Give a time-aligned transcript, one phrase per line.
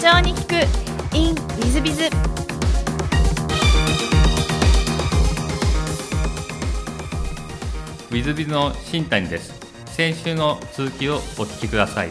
[0.00, 0.54] 長に聞く
[1.16, 2.04] in ウィズビズ。
[2.04, 9.52] ウィズビズの新谷です。
[9.86, 12.10] 先週の続きをお聞きください。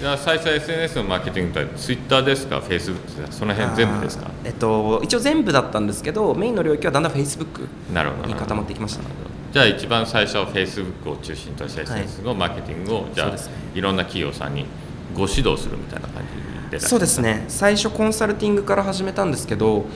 [0.00, 2.60] じゃあ最初は SNS のマーケティングとはツイッターですか？
[2.60, 3.32] フェイスブックですか？
[3.32, 4.30] その辺全部ですか？
[4.44, 8.28] えっと、一応全部だったんですけどメインの領域はだんだんフェイスブックなるほど。
[8.28, 9.02] に固まってきました
[9.52, 13.36] じゃあ一番最初はフェイスブックを中心とした SNS のマーケティングを、じゃあ、ね。
[13.74, 14.64] いろんな企業さんに
[15.14, 16.22] ご指導するみたいな感
[16.68, 17.44] じでそうですね。
[17.48, 19.86] 最初コンサルティングから始めたんですけど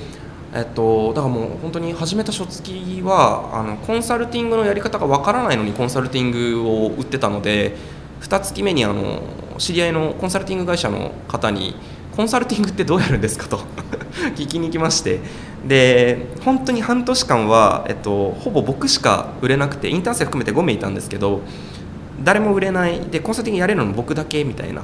[0.57, 7.75] えっと、だからもう本当に始めた初月はあのコンサルティングのやり方がわからないのにコンサルティングを売ってたので
[8.21, 9.21] 2月目にあの
[9.59, 11.75] 知り合いのコンサルティング会社の方に
[12.15, 13.65] コンサルティングってどうやるんですかと
[14.37, 15.21] 聞きに行きまして。
[15.67, 21.41] で本当に半年間は、えっと、ほぼ僕しか売れなくてインターン生含めて5名いたんですけど
[22.25, 23.01] 誰も売れない。
[23.01, 24.83] でコンサルティングやれるの僕だけみたいな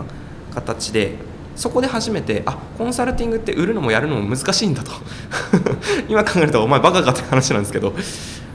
[0.55, 1.15] 形で
[1.57, 4.93] そこで初めてあコンサルティングって売るのもやるのも難しいんだと。
[6.09, 7.95] 今考えるとお前バカかって話なんですけど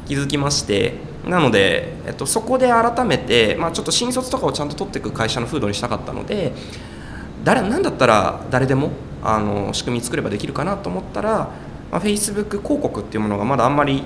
[0.08, 1.16] 気づきまして。
[1.26, 6.54] なので、えっと、そこで改めて、まあ、ちょっと新卒とかをちゃんと取っていく会社の風土にしたかったので
[7.44, 8.92] 誰何だったら誰でも
[9.24, 11.50] あの仕組み作ればできるかなと思ったら、
[11.92, 14.04] まあ、Facebook 広告っていうものがまだあんまり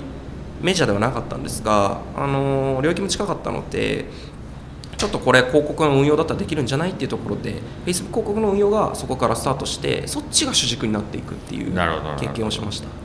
[0.62, 4.06] メジャーではなかったんですがあの領域も近かったので
[5.00, 7.54] ちょっとこれ広告の運用だったらできるんじゃないっていうところで
[7.86, 12.96] Facebook 広告の運用がそこからスタートしてそっちが主軸になっていくっていう経験をしました、はい。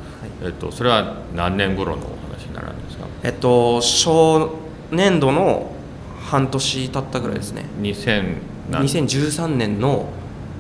[0.44, 3.08] えっと、それは何年頃のお話になるんですか？
[3.24, 4.52] えっと初
[4.92, 5.72] 年度の
[6.20, 7.64] 半年経ったぐらいですね。
[7.80, 8.36] 2000
[8.72, 10.10] 何？2013年の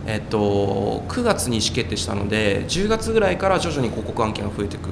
[0.08, 4.90] えっと、9月に意思決定したので10月ぐらいから徐々に広告案件が増えていく、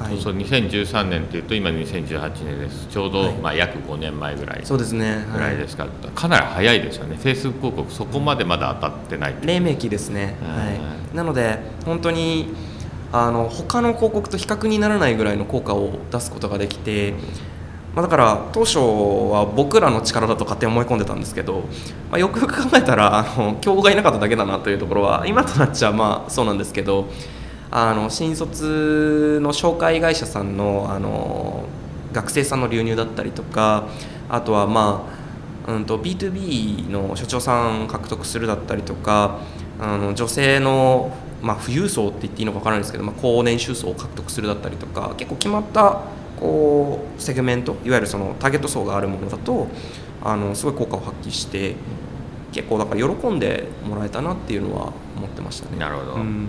[0.00, 0.14] はい。
[0.14, 2.86] そうそう2013年っていうと今2018年です。
[2.88, 3.32] ちょうど、はい。
[3.34, 4.60] まあ、約5年前ぐらい。
[4.64, 5.24] そうですね。
[5.32, 5.84] ぐらいですか。
[5.84, 7.16] ら、かなり早いですよね。
[7.16, 12.54] フェイス広告そこまでまだ当たってない黎明期ですね、ははい、なので本当に
[13.12, 17.14] あの他の広告と比較にならないぐらいの効果を出すことができて、
[17.94, 21.64] まあ、だから当初は僕らの力だと勝手に思い込んでたんですけど、
[22.10, 27.08] まあ、よくよく考えたらあの競合がいなかっただけだなというところは今となっちゃまあそうなんですけど
[27.70, 31.64] あの新卒の紹介会社さんのあの
[32.12, 33.86] 学生さんの流入だったりとか
[34.28, 35.20] あとはまあ
[35.68, 39.38] うん、と B2B の所長さん獲得するだったりとか
[39.78, 46.02] あの女性の、まあ、富裕層って言っていいのか分からないですけど、まあ、高年収層を獲得するだったりとか結構決まった
[46.38, 49.68] こうセグメントいわゆるそのターゲット層があるものだと
[50.22, 51.76] あのすごい効果を発揮して
[52.52, 55.78] 結構だから喜んでもらえたなっていうのは思ってましたね。
[55.78, 56.48] なるほど、うん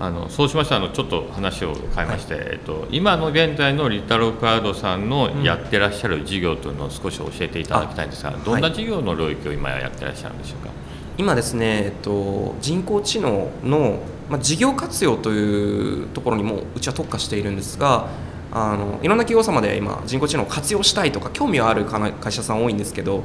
[0.00, 10.70] あのそうしましたらあのちょっと話を変えまして、えっと、今の現在のリタロクラウドさんのやってらっしゃる事業というのを少し教えていただきたいんですが、あどんな事業の領域を今やってらっしゃるんでしょうか、
[11.16, 13.98] 今ですね、えっと、人工知能の、
[14.28, 18.06] まあ、事業活用というところにもうちは特化しているんですが
[18.52, 23.24] あのいろんな企業様で今人工知能を活用したいとか興味はあるかな会社さん多いんですけど、ま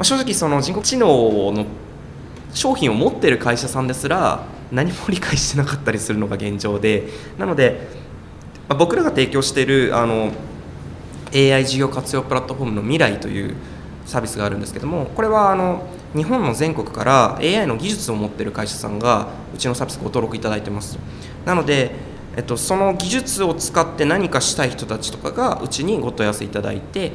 [0.00, 1.06] あ、正直その人工知能
[1.52, 1.66] の
[2.52, 7.86] 商品を持っている会社さんですら何も理解してなかったりするのが現状でなので、
[8.68, 10.32] まあ僕らが提供しているあの
[11.34, 13.54] AI 事業活用プラットフォームの未来という
[14.06, 20.98] サービスがあるんですけどもこれはあの日本の全国から AI の技術を持っている会社さんがうちのサービスご登録いただいてます。
[21.46, 21.92] なので、
[22.36, 27.12] えっと、その技術を使って何かしたい人たちとかがうちにご問い合わせいただいて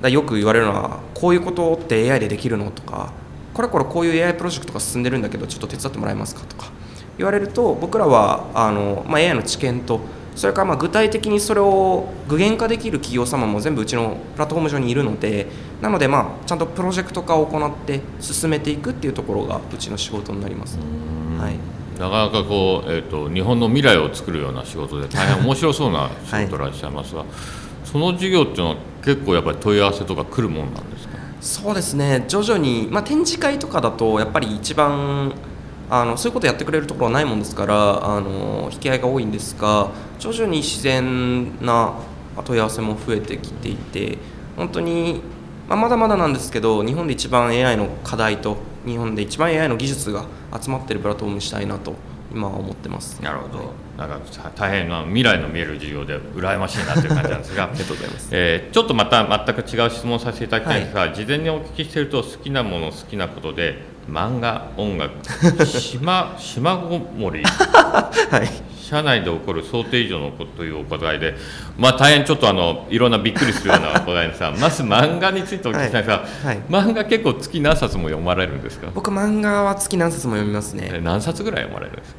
[0.00, 3.12] だよく言われるのはこういうことって AI でできるのとか
[3.54, 6.70] これこれこういう AI プロジェクトが進んでるんだけどちょっと手伝ってもらえますかとか
[7.18, 10.00] 言われると僕らはあの、まあ、AI の知見と
[10.34, 15.46] それからまあ具体的にそれを具現化できる企業様も全部うちのプラットフォーム上にいるので
[15.80, 20.78] なのでまあちゃんとプロジェクト化を行って進めていくっていうところがうちの仕事になります、
[21.38, 27.24] はい、なかなかこう、えっと日本の未来を作るような仕事で大変面白そうな仕事らっしゃいますが、
[27.84, 31.16] その事業っていうのは結構やっぱり問い合わせとか来るもんなんですか？
[31.40, 32.24] そうですね。
[32.28, 35.32] 徐々に、まあ、展示会とかだとやっぱり一番
[35.88, 41.94] あのそういうことやってくれるところはないもんですからあの引き合いが多いんですが徐々に自然な
[42.44, 44.18] 問い合わせも増えてきていて
[44.56, 45.22] 本当に、
[45.68, 50.26] まあ、まだまだなんですけど日本で一番 AI の課題と日本で一番 AI の技術が
[50.60, 51.94] 集まっているプラットフォームにしたいなと
[52.32, 53.22] 今は思ってます。
[53.22, 57.64] なるほど、なんか大変な未来の見える事業で羨ましいなという感じなんですが。
[57.70, 58.28] ありがとうございます。
[58.32, 65.12] えーちょっとまた全く違う質問をさせていただきたいんですが、事前にお聞きしていると好きなもの好きなことで漫画音楽。
[65.66, 67.42] 島島ごもり。
[68.30, 68.48] はい。
[68.80, 71.34] 社内で起こる想定以上のことというお答えで、
[71.76, 76.46] まあ、大変ちょっとあのいろんなびっくりするようなお答えですがまず漫画についてお聞きしたいんですが、はい。
[76.46, 76.58] はい。
[76.70, 78.86] 漫画結構月何冊も読まれるんですか？
[78.94, 80.88] 僕漫画は月何冊も読みますね。
[80.92, 82.16] え何冊ぐらい読まれるんですか？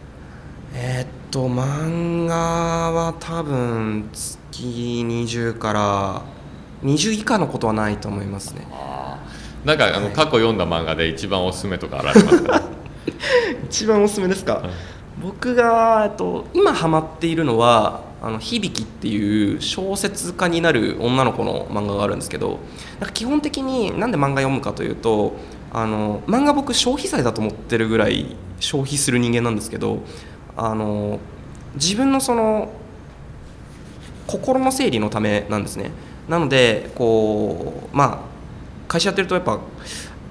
[0.75, 4.36] えーっと漫画は多分月
[5.07, 6.22] 20から
[6.83, 8.68] 20以下のことはないと思いますね
[9.68, 12.62] なんかあの過去読んだ漫画で一番おすすめとかあられますか？
[13.68, 14.64] 一番おすすめですか、
[15.19, 15.30] うん。
[15.30, 22.60] 僕がえっと今ハマっているのは「あの響き」っていう小説家になる女の子の漫画があるんですけど
[23.02, 25.34] なんか基本的になんで漫画読むかというと
[25.74, 30.00] あの漫画僕消費財だと思ってるぐらい消費する人間なんですけど
[30.56, 31.19] あの
[31.75, 32.69] 自分のその
[34.28, 35.92] 心の整理のためなんですね。
[36.30, 38.37] なのでこうまあ
[38.88, 39.60] 会社やってるとやっぱ、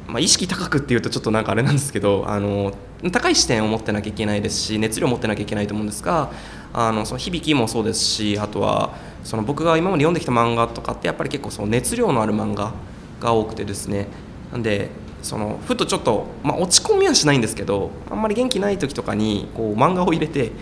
[0.06, 2.73] まあ、意識高くっていうとちょっとなんかあれなんですけどあの
[3.12, 6.31] 高い視点を持ってなきゃいけないですし熱量を持ってなきゃいけないと思うんですが
[6.73, 8.94] あのその響きもそうですしあとは
[9.25, 12.73] その僕が今まで読んできた漫画とかってやっぱり結構その熱量のある漫画
[13.20, 14.06] が多くてですね。
[14.53, 14.91] なんで
[15.23, 20.52] そのふとちょっと、まあ、落ち込みはしないんですけどあんまり元気ない時とかにこう漫画を入れて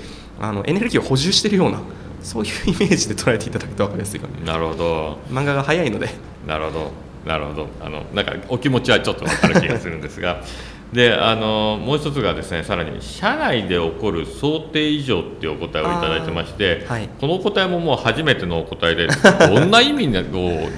[0.40, 1.82] あのエネルギーを補充してるような
[2.22, 5.18] そういうイメージで捉えていただくと分かりやすいかななるほど。
[5.30, 6.08] 漫画が早いので。
[6.46, 6.92] なるほど
[7.26, 7.68] なるほど。
[7.80, 10.42] あのなんかお気持ちはちょっと分かる気がするんですが。
[10.92, 17.08] であのもう一つがですねさらに社内で起こる想定以上っていうお答えをいただいてまして、はい。
[17.20, 20.12] このお答えももう初めてのお答えでどんな意味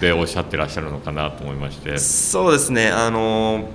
[0.00, 1.98] でおっしゃってらっしゃるのかなと思いまして。
[1.98, 2.88] そうですね。
[2.88, 3.69] あの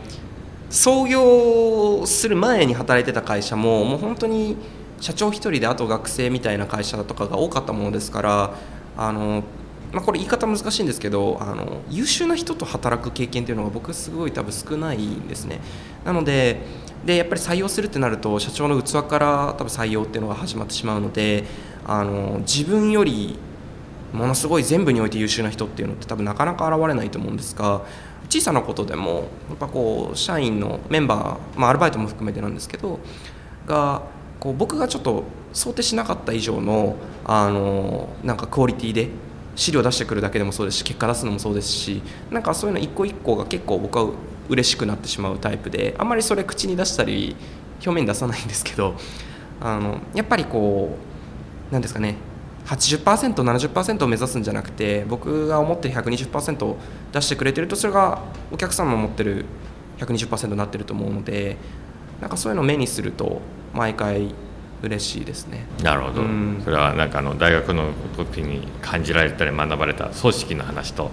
[0.72, 4.56] 創業する前に働いてた会社ももう本当に
[5.00, 8.54] 社長一人であと学生みたいな会社とかが多かったものですから
[8.98, 9.44] あの、
[9.92, 15.60] まあ、これ言い方難しいんですけどあの優秀な人と働く経験っていうのが僕すごい多分少ないんですね。
[16.06, 16.62] なので
[17.06, 21.46] でやっぱり採用するってなると社長の器から多分採用っていうのが始まってしまうので
[21.86, 23.38] あの自分より
[24.14, 27.82] ものすごい全部において優秀な人っていうのって多分なかなか現れないと思うんですが
[28.30, 33.00] 小さなことでもやっぱこう社員のメンバー、まあ、アルバイトも含めてなんですけど
[33.66, 34.04] が
[34.40, 35.24] こう僕がちょっと
[35.54, 36.96] 想定しなかった以上の
[37.26, 39.10] あのなんかクオリティで
[39.56, 44.10] 資料出してくるだけでもそうですし結果出すのもそうですしなんかそういうの一個一個が結構僕は
[44.50, 47.36] 嬉しくなってしまうタイプであんまりそれ口に出したり
[47.76, 48.96] 表面に出さないんですけど
[49.60, 50.98] あのやっぱりこ
[51.70, 52.16] うなんですかね
[52.66, 56.76] 80%70% を目指すんじゃなくて僕が思ってる120%
[57.12, 58.22] 出してくれてるとそれが
[58.52, 59.46] お客さんの思ってる
[60.00, 61.58] 120%になってると思うので
[62.20, 63.42] なんかそういうのを目にすると
[63.74, 64.34] 毎回
[64.84, 65.66] 嬉しいですね。
[65.84, 66.62] なるほど、うん。
[66.64, 71.12] それはなんかあの大学の時に感じられたり学ばれた組織の話と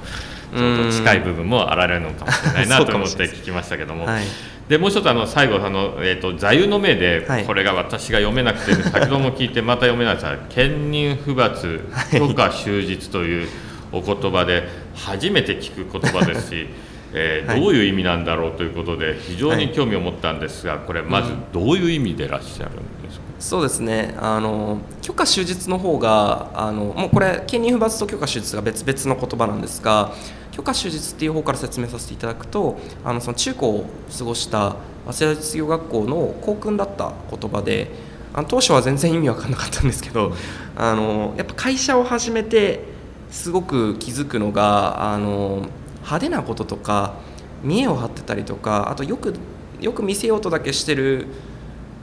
[0.55, 4.25] ちょっと近い部分もあられるのかもしれないなと思って聞きましたけども、はい。
[4.69, 7.45] でもう一つあの最後あの、えー、と座右の銘で、はい。
[7.45, 11.81] これが私が読めなくて先ほども聞いてまた読めないですが「兼任不罰
[12.13, 13.49] 許可終日」という
[13.93, 16.67] お言葉で初めて聞く言葉ですし、
[17.13, 17.61] えーはい。
[17.61, 22.98] どういう意味なんだろうということで非常に興味を持ったんですがこれまずどういう意味でいらっしゃるんですか、
[23.39, 24.17] そうですね。
[24.19, 30.13] あの許可終日の方があのもうこれ兼任不罰と許可終日が別々の言葉なんですが
[30.51, 33.87] 許可終日っていう方から説明させていただくとあのその中高を
[34.17, 34.75] 過ごした
[35.07, 37.91] 早稲田実業学校の校訓だった言葉で
[38.35, 40.33] あの当初は全然意味わかんなかったんですけど
[40.77, 42.83] あのやっぱ会社を始めて
[43.31, 45.69] すごく気づくのがあの
[45.99, 47.15] 派手なこととか
[47.63, 49.35] 見栄を張ってたりとかあとよく
[49.81, 51.27] よく見せようとだけしてる、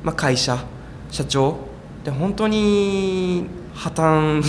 [0.02, 0.66] まあ、会社
[1.12, 1.58] 社長
[2.04, 4.44] で本当に破綻に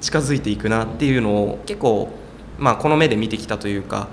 [0.00, 2.10] 近づいていくなっていうのを結構、
[2.58, 4.08] まあ、この目で見てきたというか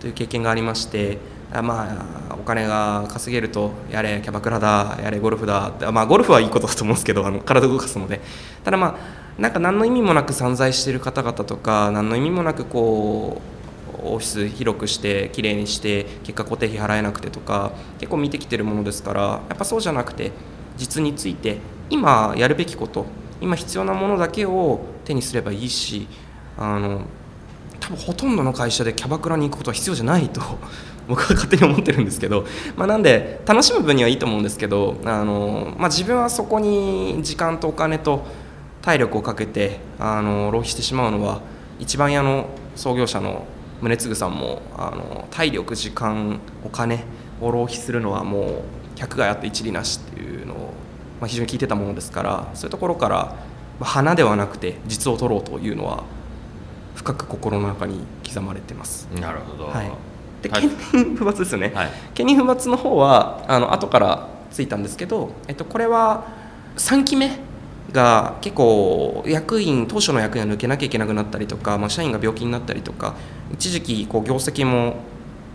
[0.00, 1.18] という経験がありまして
[1.50, 8.20] まあお金が稼げるとやれキャバクラだやれゴルフだまあゴルフはいいことだと思うんですけどあの体動かすので。
[8.64, 13.40] ただまあなんか何の意味もなく散財してる方々とか何の意味もなくこ
[14.02, 20.32] うオフィス広くして綺麗にして結果固定費払えなくてとか結構見てきてるものですからやっぱそうじゃなくて
[20.78, 21.58] 実について
[21.90, 23.06] 今やるべきこと
[23.40, 26.06] 今必要なものだけを手にすればいいし
[26.56, 27.02] あの
[27.80, 30.40] 多分ほとんどの会社でキャバクラに行くことは必要じゃないと
[31.08, 32.44] 僕は勝手に思ってるんですけど、
[32.76, 38.26] まあ、なんで楽しむ分にはいいと思うんですけどあの、まあ、自分はそこに時間とお金と
[38.82, 41.40] 体力をかけてあの浪費してしまうのは
[41.78, 43.46] 一番屋の創業者の
[43.80, 47.04] 宗次さんもあの体力時間お金
[47.40, 48.44] を浪費するのはもう
[48.98, 50.67] 百害あって一理なしっていうのを、
[51.20, 53.34] まあ、非常に聞いてたものですからそういうところから、ま
[53.80, 56.04] あ、花ではなくて実を取ろうというのは
[56.94, 59.08] 深く心の中に刻まれてます。
[59.14, 59.90] なるほど、はい、
[60.42, 60.62] ではい。
[60.62, 61.90] 兼任不罰ですよね、はい。
[62.14, 66.26] 兼任不罰の方はあの後からついたんですけど、えっと、これは
[66.76, 67.38] 3期目
[67.92, 73.14] が結構役員当初の役員が抜けなきゃいけなくなったりとか、まあ、社員が病気になったりとか
[73.52, 74.96] 一時期こう業績も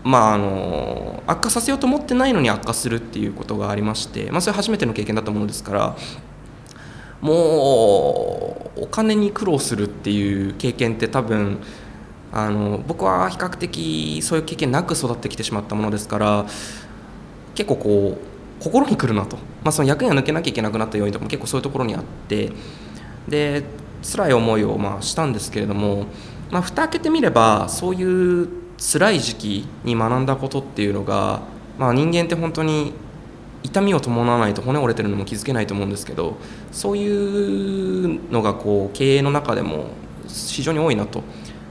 [0.04, 5.96] まあ、あの悪化させようと思ってないのに悪化するっていうことがありまして、まあ、それ初めての経験だったものですから
[7.22, 11.58] もうお金に苦労するっていう経験って多分
[12.30, 16.44] あの僕は比較的そういう経験なく育ってきてしまったものですから
[17.54, 22.52] 結構こう心にくるなと、まあ、その役員が抜けなきゃいけなくなった要因とかも結構そういうところにあって
[23.26, 23.62] で
[24.02, 26.06] 辛い思いをまあしたんですけれども、
[26.50, 31.40] まあ、蓋開けてみればそういう辛い時期に学んだことっていうのが、
[31.78, 32.92] まあ、人間って本当に
[33.62, 36.36] 痛みを伴わないと骨折れてるのも気づけないと思うんですけど
[36.70, 39.86] そういうのがこう経営の中でも
[40.28, 41.22] 非常に多いなと。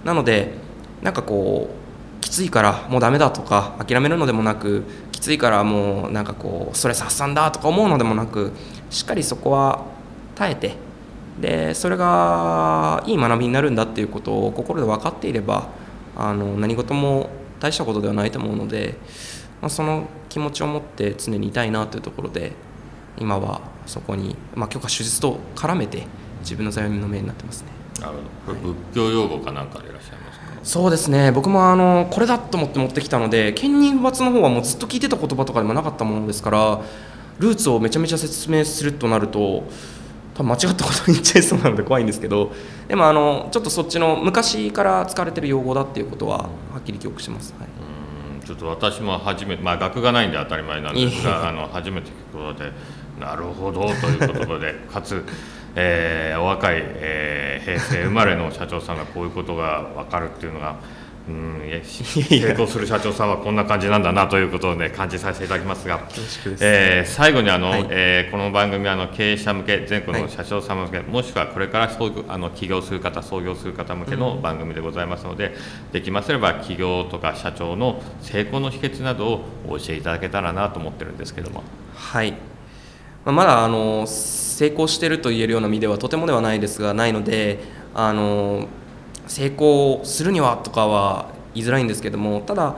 [0.04, 0.54] なので
[1.02, 8.52] なんかこうきついからもうダメだとか諦めるのでもなくきついからもうなんかこうストレス発散だとか思うのでもなく
[8.90, 9.86] しっかりそこは
[10.36, 10.76] 耐えて
[11.40, 15.70] でそれがいい学びになるんだっていうことを心で分かっていれば
[16.16, 17.30] あの何事も
[17.60, 18.96] 大したことではないと思うので、
[19.62, 22.52] まあ、その気持ちを持って常にいたいなというところで
[23.18, 26.06] 今はそこに、まあ、許可手術と絡めて
[26.42, 27.68] 自分の座右の銘になってますね。
[28.00, 28.14] なる
[28.46, 30.46] ほど、仏教用語かなんかでいらっしゃいますか？
[30.64, 31.32] そうですね。
[31.32, 36.82] 僕もあのこれだと思って持ってきたので兼任不抜の方はもうずっと聞いてた言葉とかでもなかったものですから
[37.40, 39.64] ルーツをめちゃめちゃ説明するとなると
[40.34, 42.52] 多分間違ったことに言っちゃいそうなので怖いんですけど
[42.88, 46.50] でもあのちょっとそっちの昔から使われてる用語だっていうことはは
[46.80, 52.72] っきり記憶してます、はい、ちょっと私も初めて、まあ、学がないんで当たり前なんですがあの初めて聞くことで
[53.20, 55.24] なるほどということで かつ、
[55.76, 60.76] えー、お若い、えー、平成生まれの社長さんがこういうことが分かるっていうのが。
[61.28, 61.54] うん
[61.84, 66.02] 成功する社長さんはこんな感じなんだなということを、ね、感じさせていただきますが、
[66.60, 71.92] えー、最後にあの、はい、えー、この番組はあの経営者向け全国の社長様向け、はい、もしくはこれから
[72.28, 81.64] あの起業する方創業する方向けの番組でございますので、うん、できますれば起業とか社長の成功の秘訣などをお教えいただけたらなと思ってるんですけども。
[81.96, 82.34] はい。
[83.26, 87.60] まだあの成功していると言えるような身ではとてもではないですがないので
[87.96, 88.68] あの
[89.28, 92.76] 成功するにはとかは言いづらいんですけどもただ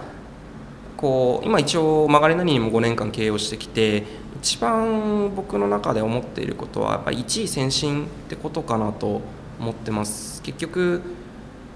[0.97, 4.03] こう今一応曲がりなりにも5年間経営をしてきて
[4.41, 9.21] 一番僕の中で思っていることはやっぱり一位先進ってことかなと
[9.59, 10.41] 思ってます。
[10.41, 11.01] 結局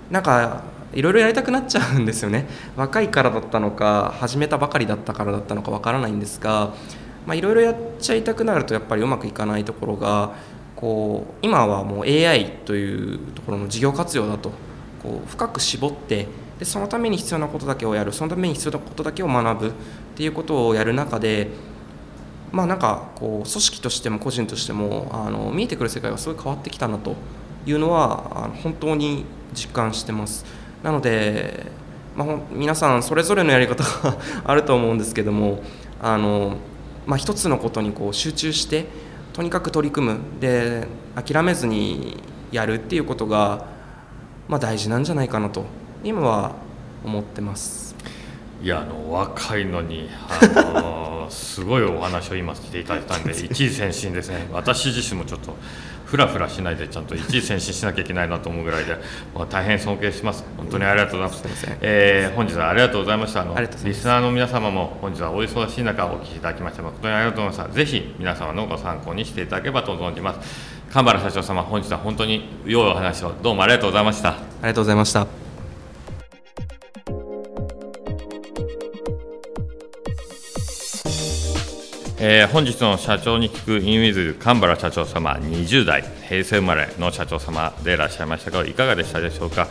[0.10, 2.48] なんかいろいろやりたくなっちゃうんですよね。
[2.76, 6.74] 若いからだったのか始めたばかりだったからだったのかわからないんですが
[7.28, 10.32] いろいろやっちゃいたくなるとやっぱりうまくいかないところが
[10.80, 14.52] こう今はもう AI というところの事業活用だと
[15.04, 19.72] こう深く絞ってでそのために必要なことだけをやるそのために必要なことだけを学ぶっ
[20.16, 21.50] ていうことをやる中で
[22.54, 27.16] まあなんかこう組織としても個人としてもあの見えてくる世界がすごい変わってきたなと
[27.66, 30.46] いうのはあの本当に実感してます。
[30.82, 31.66] なので、
[32.16, 35.62] まあ、皆さんそれぞれのやり方が あると思うんですけども
[36.02, 36.56] あの、
[37.06, 38.86] まあ、一つのことにこう集中して
[39.40, 40.20] とにかく取り組む。
[40.42, 43.68] で諦めずにやるっていうことが、
[44.50, 45.64] まあ、大事なんじゃないかなと
[46.04, 46.56] 今は
[47.06, 47.96] 思ってます。
[48.62, 54.48] いやあの若いのにあのすごいお話を今していただいたんで 一時先進ですね。
[54.52, 55.56] 私自身もちょっと
[56.06, 58.98] ふらふらしないでちゃんと一時先進しなきゃいけないなと思うぐらいで、
[59.36, 60.44] まあ、大変尊敬します。
[60.58, 63.42] 本当にありがとうございます、えー、本日はありがとうございました。
[63.42, 70.80] あのリスナーの皆様も本日はお忙しい中お聞きいただきまして誠にありがとうございましたぜひ皆様のご参考にしていただければと存じます。
[70.92, 74.30] 神原社長様本日は本当に良いお話をどうもありがとうございました。
[74.30, 75.49] ありがとうございました
[82.22, 89.70] えー、本日の社長に聞くインウィズ神原社長様20代平成生まれの社長様でいらっしゃいましたがいかがでしたでしょうか？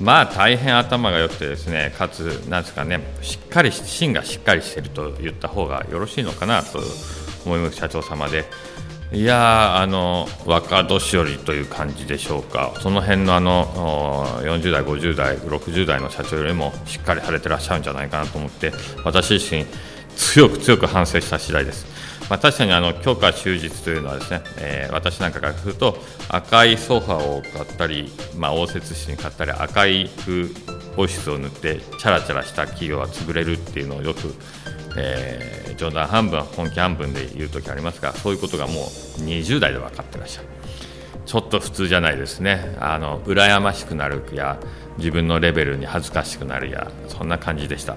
[0.00, 6.80] まあ大変頭が良くてですねかつなんですかねしっかり芯がしっかりしていると言った方がよろしいのかなと
[7.44, 8.44] 思います社長様で。
[9.10, 18.70] いやあの若年寄りという感じでしょうか、その辺のあの40代、50代、60代の社長よりもしっかりされてらっしゃるんじゃないかなと思って、
[19.04, 19.64] 私自身、
[20.18, 21.86] 強く強く反省した次第です。
[22.28, 25.96] まあ、確かにあの強化終日というのはですね、えー、私なんかからすると
[26.28, 30.48] 赤いソファーを買ったり、まあ、応接室に買ったり赤い風
[30.94, 34.34] 保湿を塗ってチャラチャラした企業は潰れるっていうのをよく、
[34.98, 38.74] えー、冗談半分本気半分で言う時ありますがそういうことがもう
[39.22, 40.48] 20代で分かってらっしゃる
[41.24, 44.58] ちょっと普通じゃないですねあの羨ましくなるや
[44.98, 47.96] 自分のレベルに恥ずかしくなるやそんな感じでした。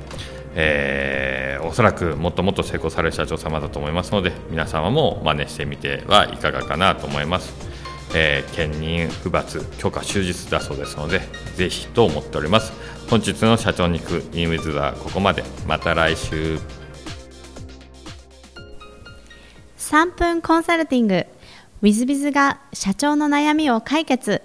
[0.56, 7.72] えー、おそらくもっともっと成功される社長様だと思いますので皆様も真似してみてはいかがかなと思います。
[8.14, 11.22] えー、兼任不罰許可終日だそうですので
[11.56, 12.74] ぜひと思っております。
[13.10, 15.44] 本日の社長に行くインウィズはここまで。
[15.68, 16.60] また来週。
[19.78, 21.26] 3分コンサルティング。
[21.82, 24.44] WithBiz が社長の悩みを解決、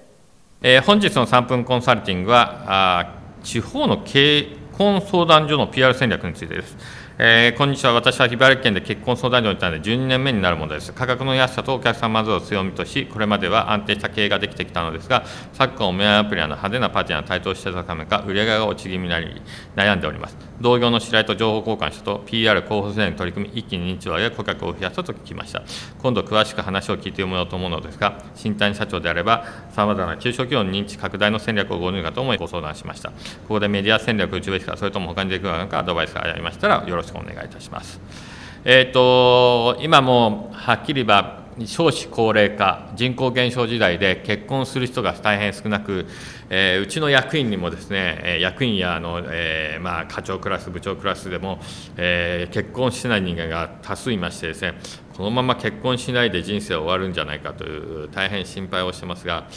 [0.63, 6.77] えー、本日の3分コンサルティングはあ地方の結婚相談所の PR 戦略についてです。
[7.19, 7.95] えー、こんにちは。
[7.95, 10.93] 私は茨城県で結婚相談所にいたので12年目になるものです。
[10.93, 19.41] 価格の安さとお客様数を強みとしこれまでは安定した経営ができてきたのですが昨今お見合いアプリや派手なパーティーが台頭してたためか売り上げが落ち気味になり
[19.75, 20.37] 悩んでおります。
[20.61, 25.63] 同業の知り合いと情報交換したと PR 候補戦に取り組み一気に認知度や顧客を増やしたと聞きました。
[26.03, 33.09] 今度詳しく話を聞いてみようと思うのですが新谷社長であればさまざまな中小企業の認知拡大の戦略をご入かと思いご相談しました。
[33.09, 33.17] こ
[33.49, 38.01] こでメディア戦略を打ちべきかそれとも他にできるのかアドバイスがありましたらよろしくしくお願いいたします。
[38.65, 46.05] えーと、今もはっきり言えば少子高齢化人口減少時代で結婚する人が大変少なく、
[46.51, 51.61] えー、うちの役員にもですね役員やあの、えー、まあ、課長クラス部長クラスでも、
[51.97, 54.75] えー、結婚してない人間が多数いましてですね
[55.17, 59.49] このまま結婚しないで人生終わるんじゃないかという大変心配をしてますが、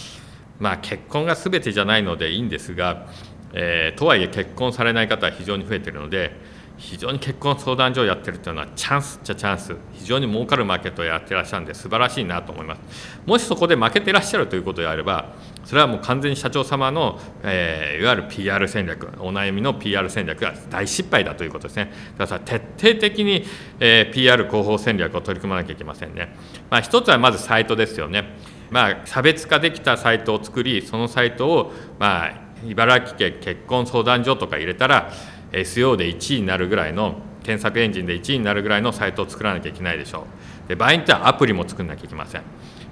[0.58, 3.08] まあ、結婚が全てじゃないのでいいんですが、
[3.54, 6.49] えとはいえ結婚されない方は非常に増えているので。
[6.80, 12.82] 非常に結婚相談所をやってるというのはチャンスっちゃチャンス非常に儲かるマーケットをやってらっしゃるんで素晴らしいなと思います。
[13.26, 15.34] もしそこで負けてらっしゃるということであれば
[15.66, 21.92] それはもう完全に社長様の、えー、いわゆる PR 戦略お悩みの PR 戦略が大失敗だということですね。
[22.18, 23.44] だから徹底的に、
[23.82, 26.34] えー、PR 広報戦略を取り組まなきゃいけませんね、
[26.70, 28.38] まあ、一つはまずサイトですよね。
[28.70, 35.12] まあ、差別化できたサイトを作りそのサイトを、まあ、茨城県結婚相談所とか入れたら
[35.52, 40.26] SEO で1位になるぐらいの検索エンジンで1位になるぐらいのサイトを作らなきゃいけないでしょ
[40.66, 40.70] う。
[40.70, 42.44] で場合によってはアプリも作らなきゃいけません。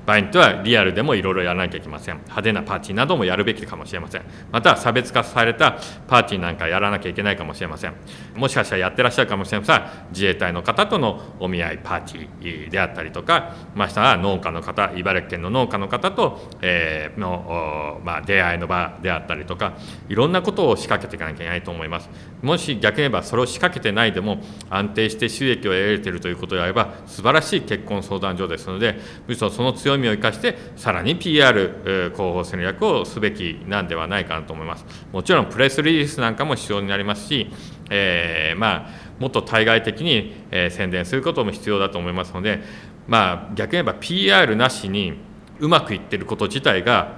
[0.07, 2.15] 場合によってはリアルでもいろいろやらなきゃいけません。
[2.15, 4.21] 派手なパーティーなどもやるべきかもしれません。
[4.53, 7.93] また差別化されたパーティーなんかやらなきゃいけないかもしれません。
[8.33, 9.81] もしかしたらやってらっしゃるかもしれません。
[10.11, 22.09] 自衛隊の方とのお見合いパーティーであったりとかましたは農家の方茨城県の農家の方と、えー、の、まあ、出会いの場であったりとかいろんなことを仕掛けていかなきゃいけないと思います。
[22.41, 24.39] もし逆に言えばそれを仕掛けてないでも
[24.69, 34.85] 安定して収益を得られているということであれば素晴らしい結婚相談所ですのでむしろその強みを生かしてさらに PR 広報戦略をすべきなんではないかなと思います。
[35.11, 37.47] もちろんプレスリリースなんかも必要になりますし、
[37.89, 42.61] えー、まあもっと対外的に、え、宣伝することも必要だと思いますので、
[43.07, 45.13] まあ、逆に言えば PR なしに
[45.59, 47.15] うまくいってること自体が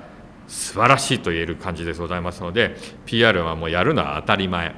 [0.47, 4.75] 素晴らしいと言える感じでございますので PR はもうやるのは当たり前。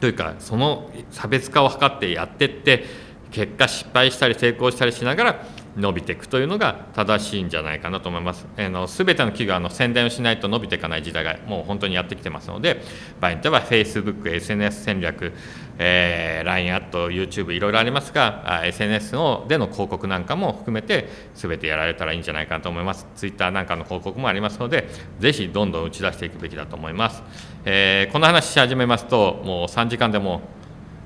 [0.00, 2.84] というかその差別化を図ってやってって
[3.30, 8.46] 結果失敗したり成功したりしながら伸びていくというのが正しいんじゃないかなと思います。
[8.58, 12.82] あの全ての企業の宣伝をしないと伸びていかない時代がもう本当にやってきてますので
[13.20, 15.32] 場合によっては Facebook、SNS 戦略、
[15.78, 23.06] えー、LINE アット、YouTube いろいろありますが SNS のでの広告なんかも含めて全てやられたらいいんじゃないかなと思います。
[23.16, 24.88] Twitter なんかの広告もありますので
[25.20, 27.22] ぜひどんどん打ち出していくべきだと思います。
[27.64, 30.42] えー、この話し始めますともう3時間でも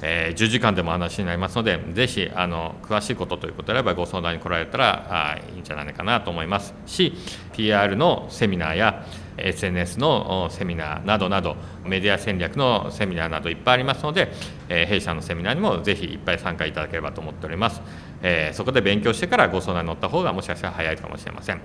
[0.02, 7.14] えー、10時間でも話になりますので、ぜひあの詳しいことということであればご相談に来られたらあいいんじゃないかなと思いますし、
[7.54, 9.06] PR のセミナーや
[9.38, 14.32] SNS のセミナーなどなど、メディア戦略のセミナーなどいっぱいありますので、
[14.68, 17.80] えー、弊社のセミナーにもぜひいっぱい参加いただければと思っております。
[18.22, 21.60] えー、そこで勉強してからご相談に乗った方がもしかしたら早いかもしれません。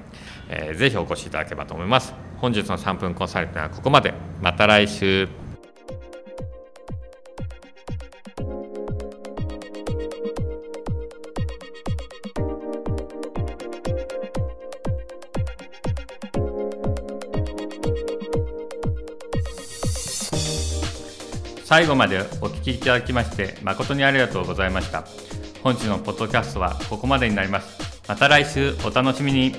[0.50, 2.14] えー、ぜひお越しいただければと思います。
[2.38, 4.14] 本日の3分コンサルティングはここまで。
[4.42, 5.51] また来週。
[21.72, 25.06] 最後までお聞きいただきまして誠にありがとうございました。
[25.64, 28.02] 本日のポッドキャストはここまでになります。
[28.10, 29.56] また来週お楽しみに。